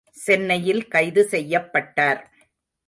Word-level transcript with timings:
சென்னையில் 0.17 0.83
கைது 0.87 1.23
செய்யப்பட்டார். 1.31 2.21